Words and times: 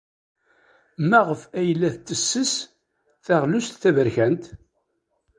Maɣef 1.09 1.41
ay 1.59 1.69
la 1.79 1.89
tettess 1.95 2.53
taɣlust 3.25 3.79
taberkant? 3.81 4.43